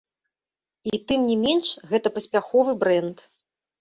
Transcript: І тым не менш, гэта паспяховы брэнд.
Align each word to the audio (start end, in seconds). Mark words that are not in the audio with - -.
І 0.91 1.01
тым 1.11 1.27
не 1.31 1.37
менш, 1.43 1.67
гэта 1.91 2.07
паспяховы 2.17 2.71
брэнд. 2.85 3.17